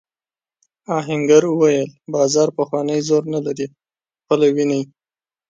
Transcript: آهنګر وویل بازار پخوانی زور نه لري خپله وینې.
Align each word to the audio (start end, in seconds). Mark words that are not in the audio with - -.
آهنګر 0.97 1.43
وویل 1.47 1.89
بازار 2.13 2.47
پخوانی 2.57 2.99
زور 3.07 3.23
نه 3.33 3.39
لري 3.45 3.67
خپله 4.21 4.47
وینې. 4.55 4.81